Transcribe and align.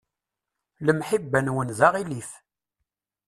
Lemḥibba-nwen 0.85 1.69
d 1.77 1.79
aɣilif. 1.87 2.31